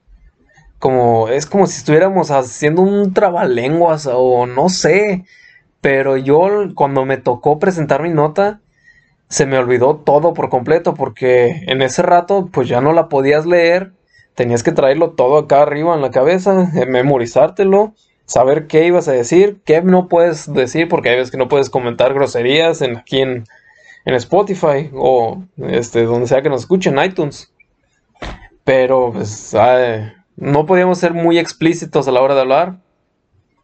[0.79, 5.25] como, es como si estuviéramos haciendo un trabalenguas o no sé.
[5.81, 8.61] Pero yo cuando me tocó presentar mi nota,
[9.29, 13.45] se me olvidó todo por completo porque en ese rato pues ya no la podías
[13.45, 13.91] leer,
[14.35, 17.93] tenías que traerlo todo acá arriba en la cabeza, eh, memorizártelo,
[18.25, 21.69] saber qué ibas a decir, qué no puedes decir porque hay veces que no puedes
[21.69, 23.45] comentar groserías en, aquí en,
[24.05, 27.51] Spotify o este, donde sea que nos escuchen, iTunes.
[28.63, 29.53] Pero pues
[30.37, 32.77] no podíamos ser muy explícitos a la hora de hablar.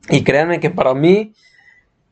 [0.09, 1.33] Y créanme que para mí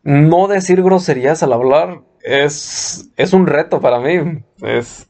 [0.03, 4.43] no decir groserías al hablar es, es un reto para mí.
[4.61, 5.09] Es,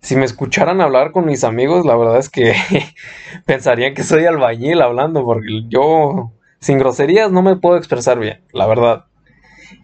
[0.00, 2.54] si me escucharan hablar con mis amigos, la verdad es que
[3.46, 8.66] pensarían que soy albañil hablando, porque yo sin groserías no me puedo expresar bien, la
[8.66, 9.06] verdad.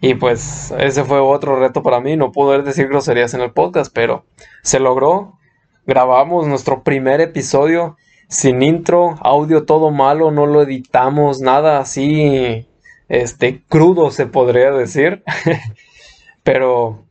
[0.01, 3.93] Y pues ese fue otro reto para mí, no poder decir groserías en el podcast,
[3.93, 4.25] pero
[4.61, 5.39] se logró.
[5.85, 7.97] Grabamos nuestro primer episodio
[8.29, 12.67] sin intro, audio todo malo, no lo editamos, nada así
[13.09, 15.23] este, crudo se podría decir.
[16.43, 17.05] Pero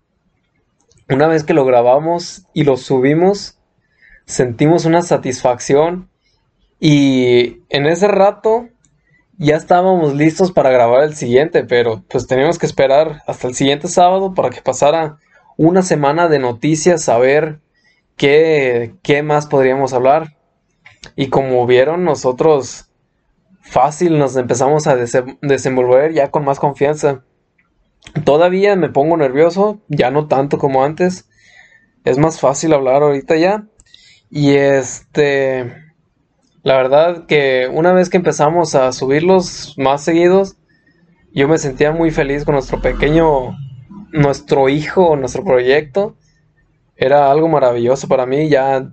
[1.08, 3.58] una vez que lo grabamos y lo subimos,
[4.26, 6.08] sentimos una satisfacción
[6.78, 8.68] y en ese rato
[9.38, 13.88] ya estábamos listos para grabar el siguiente, pero pues teníamos que esperar hasta el siguiente
[13.88, 15.18] sábado para que pasara
[15.56, 17.60] una semana de noticias, a ver
[18.16, 20.36] qué, qué más podríamos hablar.
[21.16, 22.91] Y como vieron, nosotros
[23.62, 27.24] fácil nos empezamos a desenvolver ya con más confianza.
[28.24, 31.28] Todavía me pongo nervioso, ya no tanto como antes.
[32.04, 33.66] Es más fácil hablar ahorita ya.
[34.28, 35.72] Y este,
[36.62, 40.56] la verdad que una vez que empezamos a subirlos más seguidos,
[41.32, 43.56] yo me sentía muy feliz con nuestro pequeño,
[44.12, 46.16] nuestro hijo, nuestro proyecto.
[46.96, 48.92] Era algo maravilloso para mí, ya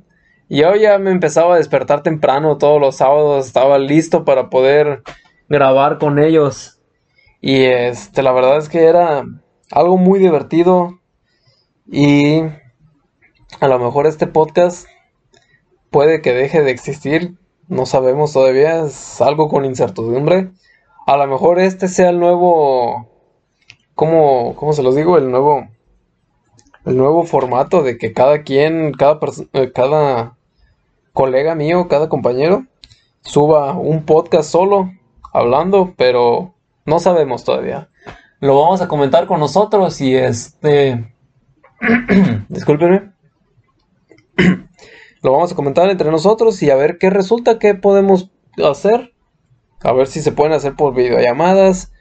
[0.57, 5.03] yo ya me empezaba a despertar temprano todos los sábados, estaba listo para poder
[5.47, 6.79] grabar con ellos.
[7.41, 9.23] Y este, la verdad es que era
[9.71, 10.99] algo muy divertido
[11.85, 12.41] y
[13.59, 14.88] a lo mejor este podcast
[15.89, 20.49] puede que deje de existir no sabemos todavía, es algo con incertidumbre.
[21.05, 23.07] A lo mejor este sea el nuevo,
[23.93, 25.17] ¿cómo, cómo se los digo?
[25.17, 25.67] El nuevo,
[26.85, 29.19] el nuevo formato de que cada quien, cada,
[29.53, 30.35] eh, cada
[31.19, 32.65] colega mío, cada compañero,
[33.19, 34.89] suba un podcast solo,
[35.34, 36.55] hablando, pero
[36.86, 37.89] no sabemos todavía.
[38.39, 41.13] Lo vamos a comentar con nosotros y este...
[42.47, 43.12] Discúlpenme.
[45.21, 48.32] Lo vamos a comentar entre nosotros y a ver qué resulta, qué podemos
[48.63, 49.13] hacer.
[49.82, 51.91] A ver si se pueden hacer por videollamadas.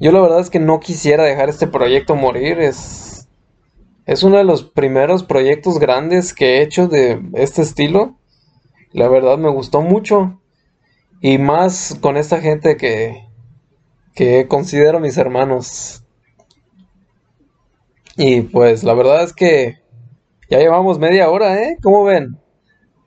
[0.00, 2.60] Yo la verdad es que no quisiera dejar este proyecto morir.
[2.60, 3.28] Es,
[4.06, 8.19] es uno de los primeros proyectos grandes que he hecho de este estilo.
[8.92, 10.40] La verdad me gustó mucho.
[11.20, 13.28] Y más con esta gente que,
[14.14, 16.02] que considero mis hermanos.
[18.16, 19.78] Y pues la verdad es que
[20.50, 21.78] ya llevamos media hora, ¿eh?
[21.82, 22.38] ¿Cómo ven?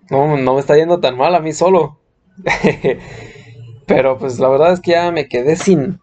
[0.10, 2.00] No, no me está yendo tan mal a mí solo.
[3.86, 6.00] pero pues la verdad es que ya me quedé sin,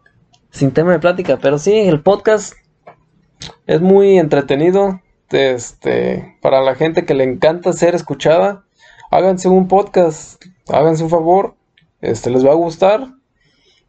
[0.50, 1.38] sin tema de plática.
[1.40, 2.54] Pero sí, el podcast
[3.66, 5.00] es muy entretenido.
[5.30, 8.64] Este, para la gente que le encanta ser escuchada,
[9.10, 11.56] háganse un podcast, háganse un favor,
[12.00, 13.08] este les va a gustar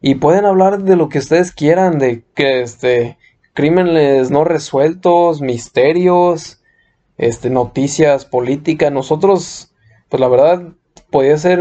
[0.00, 3.18] y pueden hablar de lo que ustedes quieran, de que este
[3.54, 6.60] crímenes no resueltos, misterios,
[7.16, 8.90] este noticias, política.
[8.90, 9.72] Nosotros
[10.08, 10.72] pues la verdad
[11.10, 11.60] podía ser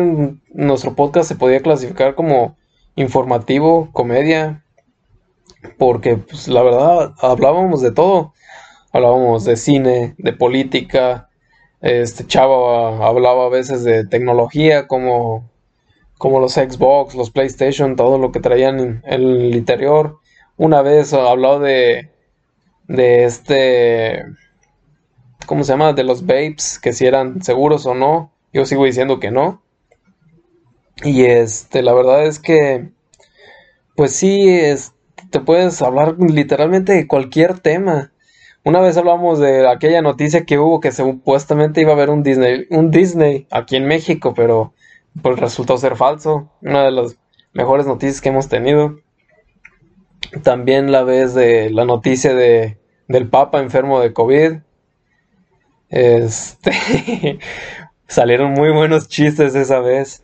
[0.54, 2.58] nuestro podcast se podía clasificar como
[2.96, 4.66] informativo, comedia,
[5.78, 8.34] porque pues la verdad hablábamos de todo.
[8.94, 11.30] Hablábamos de cine, de política,
[11.82, 15.50] este chavo hablaba a veces de tecnología como
[16.18, 20.20] como los Xbox, los PlayStation, todo lo que traían en, el interior.
[20.58, 22.10] Una vez habló de
[22.88, 24.26] de este
[25.46, 25.94] ¿cómo se llama?
[25.94, 28.32] de los vapes, que si eran seguros o no.
[28.54, 29.62] Yo sigo diciendo que no.
[31.04, 32.90] Y este, la verdad es que,
[33.96, 34.94] pues sí, es,
[35.30, 38.11] te puedes hablar literalmente de cualquier tema.
[38.64, 42.68] Una vez hablamos de aquella noticia que hubo que supuestamente iba a haber un Disney,
[42.70, 44.74] un Disney aquí en México, pero
[45.22, 46.52] pues resultó ser falso.
[46.62, 47.18] Una de las
[47.54, 49.00] mejores noticias que hemos tenido.
[50.44, 54.60] También la vez de la noticia de, del Papa enfermo de COVID.
[55.90, 57.40] Este,
[58.08, 60.24] salieron muy buenos chistes esa vez.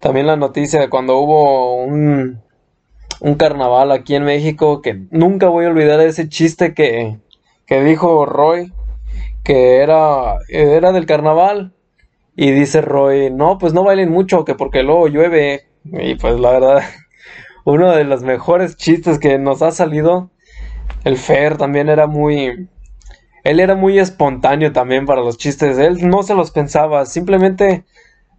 [0.00, 2.42] También la noticia de cuando hubo un,
[3.20, 7.18] un carnaval aquí en México, que nunca voy a olvidar ese chiste que,
[7.66, 8.72] que dijo Roy,
[9.44, 11.74] que era, era del carnaval.
[12.34, 15.68] Y dice Roy, no, pues no bailen mucho, que porque luego llueve.
[15.84, 16.82] Y pues la verdad,
[17.64, 20.30] uno de los mejores chistes que nos ha salido.
[21.04, 22.68] El Fer también era muy,
[23.44, 25.78] él era muy espontáneo también para los chistes.
[25.78, 27.84] Él no se los pensaba, simplemente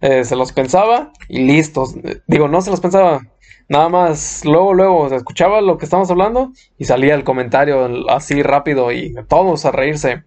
[0.00, 1.94] eh, se los pensaba y listos.
[2.26, 3.20] Digo, no se los pensaba.
[3.68, 8.92] Nada más, luego, luego, escuchaba lo que estamos hablando y salía el comentario así rápido
[8.92, 10.22] y todos a reírse.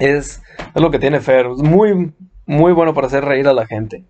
[0.00, 0.42] Es,
[0.74, 1.48] es lo que tiene Fer.
[1.48, 2.12] Muy,
[2.46, 4.04] muy bueno para hacer reír a la gente.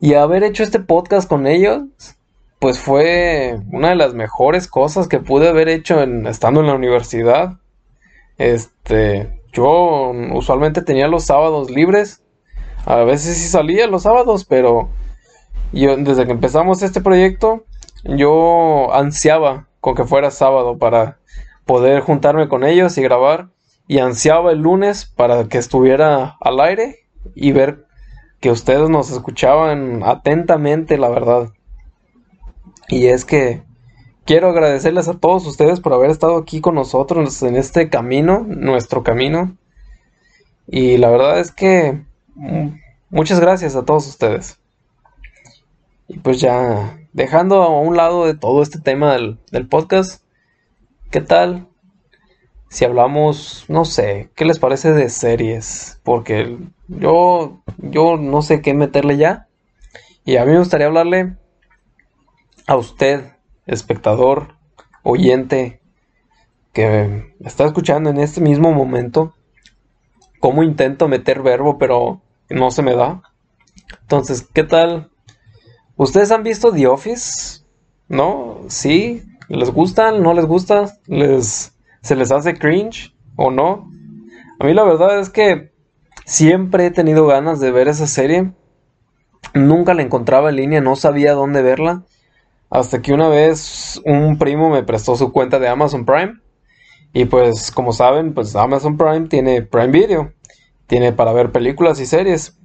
[0.00, 1.82] Y haber hecho este podcast con ellos,
[2.58, 6.74] pues fue una de las mejores cosas que pude haber hecho en, estando en la
[6.74, 7.58] universidad.
[8.38, 12.22] Este, yo usualmente tenía los sábados libres.
[12.84, 14.88] A veces sí salía los sábados, pero
[15.72, 17.64] yo desde que empezamos este proyecto,
[18.04, 21.18] yo ansiaba con que fuera sábado para
[21.64, 23.48] poder juntarme con ellos y grabar.
[23.88, 27.86] Y ansiaba el lunes para que estuviera al aire y ver
[28.40, 31.50] que ustedes nos escuchaban atentamente, la verdad.
[32.88, 33.62] Y es que
[34.26, 39.04] Quiero agradecerles a todos ustedes por haber estado aquí con nosotros en este camino, nuestro
[39.04, 39.56] camino.
[40.66, 42.02] Y la verdad es que
[42.34, 42.70] mm,
[43.08, 44.58] muchas gracias a todos ustedes.
[46.08, 50.22] Y pues ya, dejando a un lado de todo este tema del, podcast,
[51.10, 51.68] ¿qué tal
[52.68, 56.00] si hablamos, no sé, qué les parece de series?
[56.04, 59.48] Porque yo, yo no sé qué meterle ya.
[60.24, 61.36] Y a mí me gustaría hablarle
[62.68, 63.32] a usted
[63.66, 64.54] espectador,
[65.02, 65.80] oyente,
[66.72, 69.34] que está escuchando en este mismo momento,
[70.38, 73.22] cómo intento meter verbo, pero no se me da.
[74.02, 75.10] Entonces, ¿qué tal?
[75.96, 77.62] ¿Ustedes han visto The Office?
[78.08, 78.60] ¿No?
[78.68, 79.22] ¿Sí?
[79.48, 80.12] ¿Les gusta?
[80.12, 80.98] ¿No les gusta?
[81.06, 81.72] ¿Les,
[82.02, 83.90] ¿Se les hace cringe o no?
[84.58, 85.72] A mí la verdad es que
[86.24, 88.52] siempre he tenido ganas de ver esa serie.
[89.54, 92.04] Nunca la encontraba en línea, no sabía dónde verla.
[92.68, 96.40] Hasta que una vez un primo me prestó su cuenta de Amazon Prime.
[97.12, 100.32] Y pues como saben, pues Amazon Prime tiene Prime Video.
[100.86, 102.55] Tiene para ver películas y series.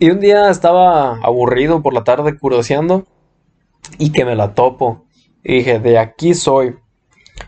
[0.00, 3.06] Y un día estaba aburrido por la tarde curioseando
[3.98, 5.04] y que me la topo.
[5.42, 6.76] Y dije, de aquí soy.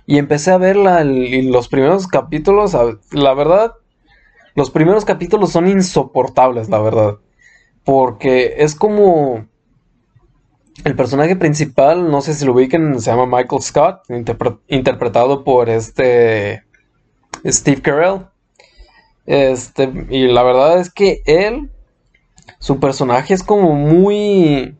[0.06, 2.76] Y empecé a verla y los primeros capítulos,
[3.12, 3.74] la verdad,
[4.54, 7.18] los primeros capítulos son insoportables, la verdad.
[7.84, 9.46] Porque es como
[10.84, 14.02] el personaje principal, no sé si lo ubiquen, se llama Michael Scott,
[14.68, 16.64] interpretado por este
[17.44, 18.26] Steve Carell.
[19.26, 21.70] Este, y la verdad es que él,
[22.58, 24.76] su personaje es como muy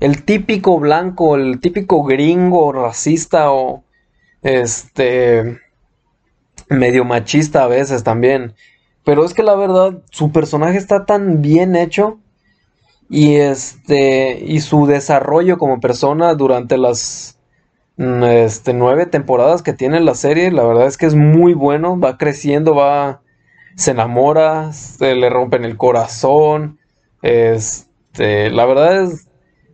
[0.00, 3.84] el típico blanco, el típico gringo racista o
[4.42, 5.60] este
[6.68, 8.54] medio machista a veces también.
[9.04, 12.18] Pero es que la verdad, su personaje está tan bien hecho
[13.08, 17.38] y este y su desarrollo como persona durante las
[17.96, 21.98] mm, este, nueve temporadas que tiene la serie, la verdad es que es muy bueno,
[21.98, 23.22] va creciendo, va
[23.76, 26.78] se enamora, se le rompen el corazón,
[27.22, 29.28] este, la verdad es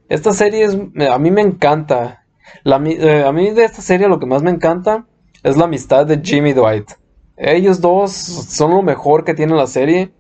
[0.09, 2.25] esta serie es, a mí me encanta.
[2.65, 5.07] Eh, a mí de esta serie lo que más me encanta
[5.43, 6.93] es la amistad de Jimmy Dwight.
[7.37, 10.13] Ellos dos son lo mejor que tiene la serie.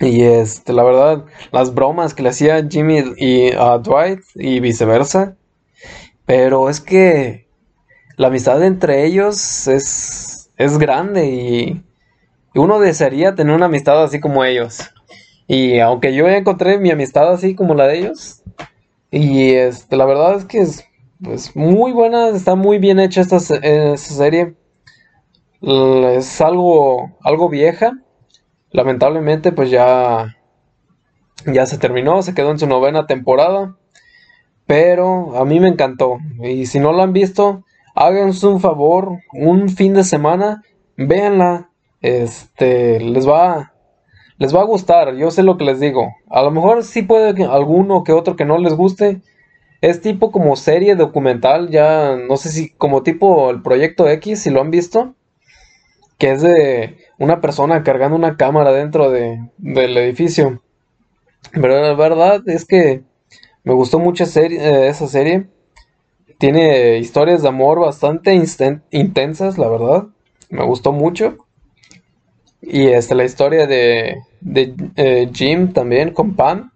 [0.00, 5.36] Y este, la verdad, las bromas que le hacía Jimmy y a Dwight y viceversa.
[6.26, 7.48] Pero es que
[8.16, 11.84] la amistad entre ellos es, es grande y
[12.58, 14.90] uno desearía tener una amistad así como ellos.
[15.46, 18.42] Y aunque yo encontré mi amistad así como la de ellos,
[19.10, 20.84] y este, la verdad es que es
[21.22, 24.56] pues, muy buena, está muy bien hecha esta, serie.
[25.62, 27.92] Es algo, algo vieja.
[28.70, 30.36] Lamentablemente, pues ya,
[31.46, 33.76] ya se terminó, se quedó en su novena temporada.
[34.66, 36.18] Pero a mí me encantó.
[36.42, 40.62] Y si no la han visto, háganse un favor, un fin de semana,
[40.96, 41.70] véanla.
[42.06, 43.72] Este, les va,
[44.38, 46.14] les va a gustar, yo sé lo que les digo.
[46.30, 49.22] A lo mejor sí puede que alguno que otro que no les guste.
[49.80, 54.50] Es tipo como serie documental, ya no sé si como tipo el proyecto X, si
[54.50, 55.16] lo han visto.
[56.16, 60.62] Que es de una persona cargando una cámara dentro de, del edificio.
[61.52, 63.02] Pero la verdad es que
[63.64, 65.48] me gustó mucho eh, esa serie.
[66.38, 68.32] Tiene historias de amor bastante
[68.92, 70.06] intensas, la verdad.
[70.50, 71.45] Me gustó mucho.
[72.68, 76.72] Y este, la historia de, de eh, Jim también con Pam,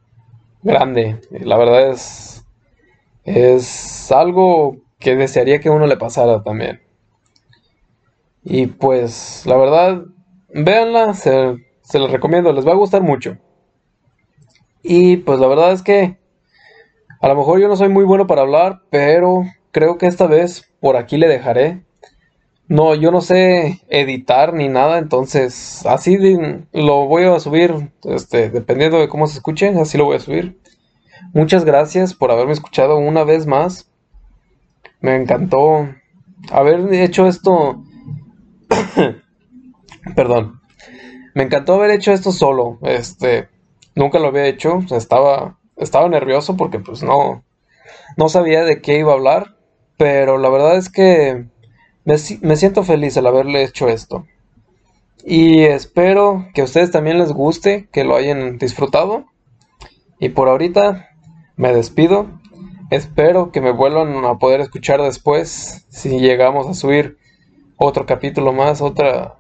[0.62, 1.18] grande.
[1.30, 2.44] La verdad es,
[3.24, 6.80] es algo que desearía que uno le pasara también.
[8.44, 10.04] Y pues, la verdad,
[10.54, 13.36] véanla, se, se les recomiendo, les va a gustar mucho.
[14.84, 16.16] Y pues la verdad es que
[17.20, 20.72] a lo mejor yo no soy muy bueno para hablar, pero creo que esta vez
[20.78, 21.82] por aquí le dejaré.
[22.70, 26.16] No, yo no sé editar ni nada, entonces así
[26.72, 30.60] lo voy a subir, este, dependiendo de cómo se escuche, así lo voy a subir.
[31.34, 33.90] Muchas gracias por haberme escuchado una vez más.
[35.00, 35.88] Me encantó
[36.52, 37.82] haber hecho esto.
[40.14, 40.60] Perdón.
[41.34, 42.78] Me encantó haber hecho esto solo.
[42.82, 43.48] Este,
[43.96, 47.42] nunca lo había hecho, estaba estaba nervioso porque pues no
[48.16, 49.56] no sabía de qué iba a hablar,
[49.96, 51.50] pero la verdad es que
[52.04, 54.26] me, siento feliz al haberle hecho esto.
[55.24, 59.26] Y espero que a ustedes también les guste, que lo hayan disfrutado.
[60.18, 61.10] Y por ahorita
[61.56, 62.26] me despido.
[62.90, 67.18] Espero que me vuelvan a poder escuchar después si llegamos a subir
[67.76, 69.38] otro capítulo más, otra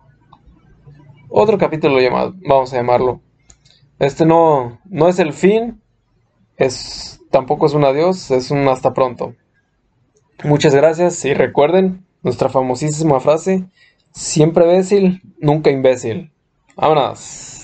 [1.28, 3.20] otro capítulo llamado, vamos a llamarlo.
[3.98, 5.82] Este no no es el fin,
[6.56, 9.34] es tampoco es un adiós, es un hasta pronto.
[10.44, 13.64] Muchas gracias y recuerden nuestra famosísima frase,
[14.12, 16.30] siempre imbécil, nunca imbécil.
[16.76, 17.59] Vámonos.